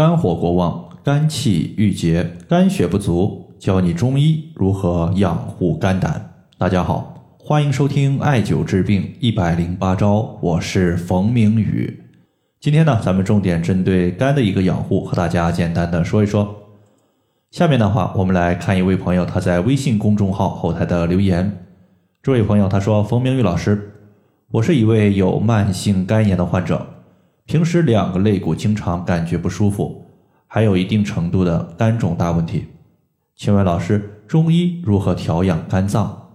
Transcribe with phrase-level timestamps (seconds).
[0.00, 6.46] 肝火过旺，肝气郁结，肝血不足，教你中医如何养护肝胆。
[6.56, 12.02] 大家好，欢迎收听艾灸治病一百零八招，我是冯明宇。
[12.58, 16.48] 今天呢，咱们重点针对肝的一个养护，和大家简单的说一说。
[17.50, 21.66] 下面的话，我们来看一位朋友他在微信公众号后台的留言。
[22.22, 23.92] 这位朋友他说：“冯明宇老师，
[24.52, 26.86] 我是一位有慢性肝炎的患者。”
[27.50, 30.06] 平时两个肋骨经常感觉不舒服，
[30.46, 32.66] 还有一定程度的肝肿大问题。
[33.34, 36.28] 请问老师，中医如何调养肝脏？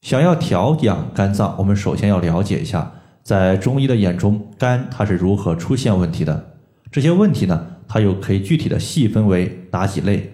[0.00, 6.54] 想要调养肝脏，我们首先要了解一下，在中医的眼中，肝它是如何出现问题的？
[6.90, 10.32] 这些问题呢，它又可以具体的细分为哪几类？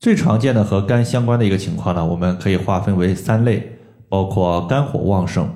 [0.00, 5.48] 最常见的和肝相关的一个情况呢，我们可以划分为三类，包括肝火旺盛。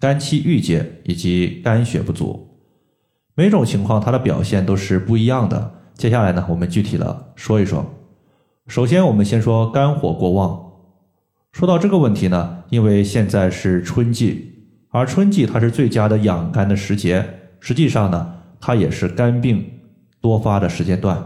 [0.00, 2.47] 肝气郁结以及肝血不足，
[3.38, 5.74] 每种情况它的表现都是不一样的。
[5.94, 7.86] 接下来呢，我们具体的说一说。
[8.66, 10.72] 首先，我们先说肝火过旺。
[11.52, 17.24] 说到这个问题呢，因为现在是春季，而春季它是最佳的养肝的时节，
[17.60, 19.64] 实际上呢，它也是肝病
[20.20, 21.24] 多发的时间段。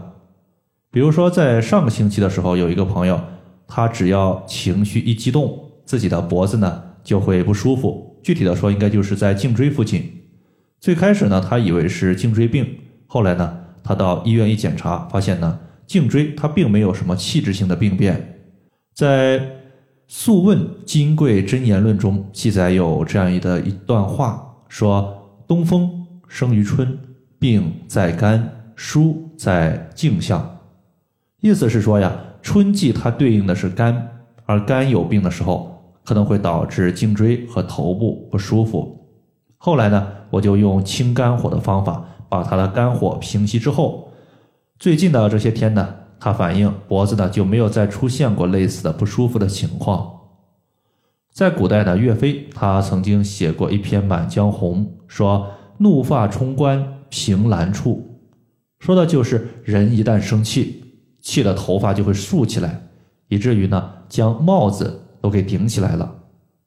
[0.91, 3.19] 比如说，在上个星期的时候，有一个朋友，
[3.67, 8.19] 他只要情绪一激动，自己的脖子呢就会不舒服。
[8.21, 10.19] 具体的说，应该就是在颈椎附近。
[10.83, 12.67] 最开始呢，他以为是颈椎病，
[13.07, 18.41] 后来呢，他到医院一检查，发现呢，颈椎它并没有什么器质性的病变。
[18.93, 19.39] 在
[20.09, 26.99] 《素问·金匮真言论》中记载有这样一的一段话，说：“东风生于春，
[27.39, 30.59] 病在肝，疏在颈项。”
[31.39, 34.05] 意思是说呀，春季它对应的是肝，
[34.45, 35.69] 而肝有病的时候。
[36.05, 38.92] 可能会导致颈椎和头部不舒服。
[39.65, 44.11] 后来呢，我就用清肝火的方法把他的肝火平息之后，
[44.77, 50.19] 最近的这些天呢，他反映脖子呢就没有再出现过类似的不舒服的情况。
[51.31, 55.47] 在古代呢，岳飞他曾经写过一篇《满江红》，说
[55.79, 58.19] “怒发冲冠凭栏处”，
[58.79, 60.83] 说的就是人一旦生气，
[61.21, 62.85] 气的头发就会竖起来，
[63.29, 64.99] 以至于呢将帽子。
[65.21, 66.15] 都给顶起来了，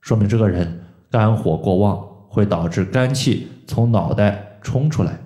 [0.00, 2.02] 说明这个人肝火过旺，
[2.36, 5.18] 会导致肝气从脑袋冲出来。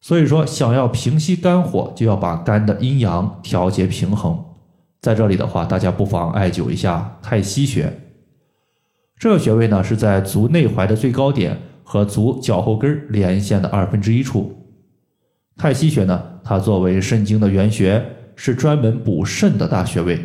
[0.00, 4.44] 所以说，想要平息肝火，就要把肝的阴阳调节平衡。
[5.00, 8.00] 在这里的话，大家不妨艾灸一下太溪穴。
[9.16, 14.52] 这个穴位呢，是在足内踝的最高点和足脚后跟连线的二分之一处。
[15.56, 18.04] 太溪穴呢，它作为肾经的原穴，
[18.34, 20.18] 是专门补肾的大穴位。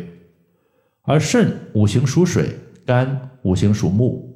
[1.02, 4.29] 而肾五行属水，肝五行属木，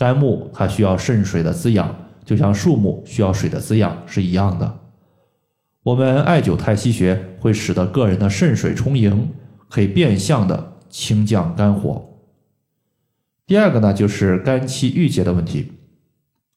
[0.00, 1.94] 肝木它需要肾水的滋养，
[2.24, 4.78] 就像树木需要水的滋养是一样的。
[5.82, 9.28] 我们艾灸太溪穴会使得个人的肾水充盈，
[9.68, 12.18] 可以变相的清降肝火。
[13.46, 15.72] 第二个呢，就是肝气郁结的问题。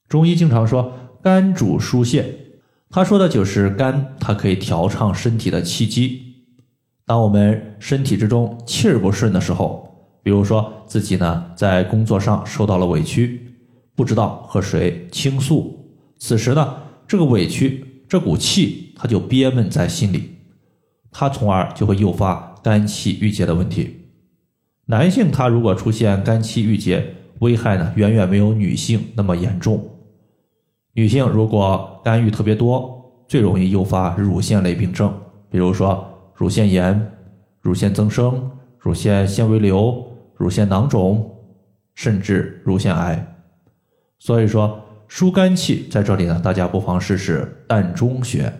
[0.07, 2.33] 中医经常说肝主疏泄，
[2.89, 6.45] 他说的就是肝，它可以调畅身体的气机。
[7.05, 9.92] 当我们身体之中气儿不顺的时候，
[10.23, 13.53] 比如说自己呢在工作上受到了委屈，
[13.93, 16.75] 不知道和谁倾诉，此时呢
[17.05, 20.31] 这个委屈这股气它就憋闷在心里，
[21.11, 23.97] 它从而就会诱发肝气郁结的问题。
[24.85, 29.83] 男性他如果出现肝气郁结，危害呢远远没有女性那么严重。
[30.93, 35.13] 女性如果肝郁特别多，最容易诱发乳腺类病症，
[35.51, 36.09] 比如说。
[36.35, 37.11] 乳腺炎、
[37.61, 40.03] 乳腺增生、乳腺纤维瘤、
[40.35, 41.37] 乳腺囊肿，
[41.95, 43.35] 甚至乳腺癌。
[44.19, 48.51] 所以说，疏肝气在这里呢，大家不妨试试膻中穴。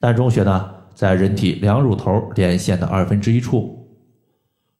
[0.00, 3.88] 膻中穴呢，在人体两乳头连线的二分之一处。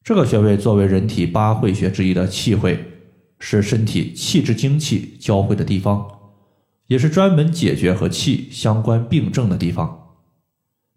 [0.03, 2.85] 这个穴位作为人体八会穴之一的气会，
[3.39, 6.07] 是身体气之精气交汇的地方，
[6.87, 10.15] 也是专门解决和气相关病症的地方。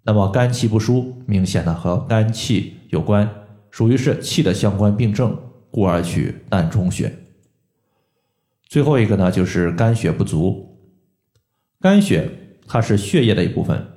[0.04, 3.30] 那么肝气不舒，明显的和肝气有关，
[3.72, 5.38] 属于是气的相关病症，
[5.72, 7.14] 故而取膻中穴。
[8.68, 10.78] 最后一个呢，就是肝血不足。
[11.80, 12.30] 肝血
[12.68, 13.88] 它是血液的一部分，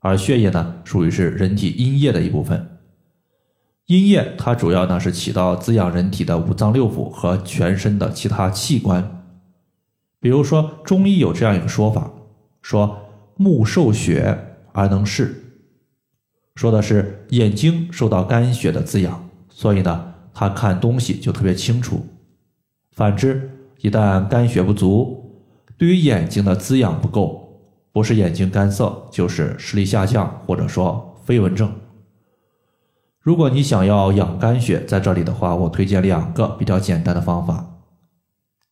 [0.00, 2.78] 而血液呢，属于是人体阴液的一部分。
[3.86, 9.24] 阴液它主要呢是起到滋养人体的五脏六腑和全身的其他器官。
[10.20, 12.12] 比如说中医有这样一个说法，
[12.60, 12.98] 说
[13.36, 15.47] 目受血而能视。
[16.58, 22.04] 说的是眼睛受到肝血的滋养，所以呢，他看东西就特别清楚。
[22.90, 23.48] 反之，
[23.80, 25.40] 一旦肝血不足，
[25.76, 27.62] 对于眼睛的滋养不够，
[27.92, 31.72] 不是眼睛干涩，就是视力下降，或者说飞蚊症。
[33.20, 37.84] 如果你想要养肝血，在这里的话，我推荐两个比较简单的方法。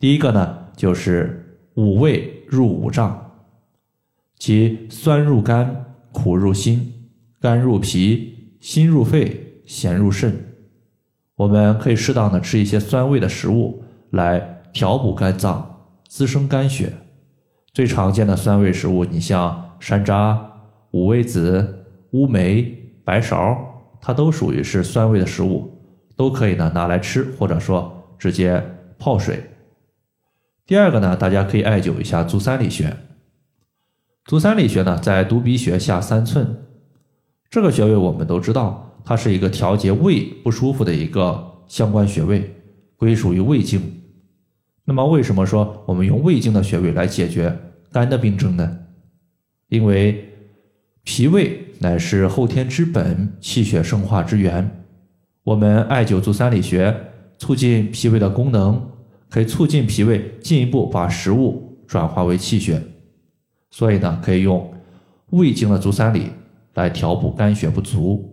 [0.01, 3.31] 第一个呢，就是五味入五脏，
[4.37, 6.93] 即酸入肝，苦入心，
[7.41, 10.35] 肝入脾，心入肺，咸入肾。
[11.37, 16.93] 我们可以适当的吃一些酸味的食物，来调补肝脏，滋生肝血。
[17.75, 20.39] 最常见的酸味食物，你像山楂、
[20.93, 22.63] 五味子、乌梅、
[23.05, 23.59] 白芍，
[24.01, 25.79] 它都属于是酸味的食物，
[26.17, 28.65] 都可以呢拿来吃，或者说直接
[28.99, 29.51] 泡水。
[30.65, 32.97] 第二个呢，大家可以艾灸一下足三里穴。
[34.25, 36.66] 足三里穴呢，在犊鼻穴下三寸，
[37.57, 42.55] 这个穴位我们都知道，它是一个调节胃不舒服的一个相关穴位，
[42.97, 43.81] 归属于胃经。
[44.85, 47.59] 那么为什么说我们用胃经的穴位来解决
[47.91, 48.81] 肝的病症呢？
[49.71, 50.23] 因为
[51.03, 54.85] 脾胃乃是后天之本，气血生化之源。
[55.43, 56.95] 我们艾灸足三里穴，
[57.39, 58.87] 促进脾胃的功能，
[59.31, 62.83] 可以促进脾胃进一步把食物转化为气血。
[63.71, 64.75] 所以呢，可以用
[65.31, 66.27] 胃经的足三里
[66.77, 68.33] 来调补肝血不足。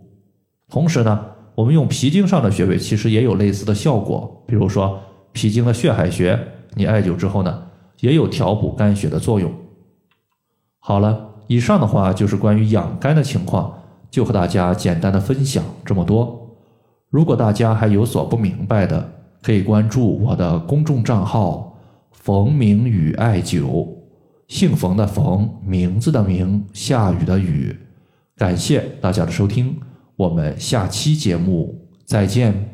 [0.70, 4.98] 同时呢，我们用脾经上的穴位其实也有类似的效果，比如说。
[5.36, 6.38] 脾经的血海穴，
[6.74, 7.62] 你艾灸之后呢，
[7.98, 9.52] 也有调补肝血的作用。
[10.78, 13.76] 好了，以上的话就是关于养肝的情况，
[14.08, 16.56] 就和大家简单的分享这么多。
[17.10, 19.12] 如果大家还有所不明白的，
[19.42, 21.76] 可以关注我的公众账号
[22.14, 23.88] “冯明宇艾灸”，
[24.46, 27.76] 姓冯的冯，名字的名，下雨的雨。
[28.36, 29.78] 感谢大家的收听，
[30.16, 32.73] 我们下期节目再见。